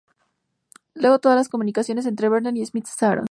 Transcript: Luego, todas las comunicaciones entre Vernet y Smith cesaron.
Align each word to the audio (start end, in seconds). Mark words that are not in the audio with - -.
Luego, 0.95 1.19
todas 1.19 1.35
las 1.37 1.47
comunicaciones 1.47 2.07
entre 2.07 2.27
Vernet 2.27 2.55
y 2.55 2.65
Smith 2.65 2.87
cesaron. 2.87 3.19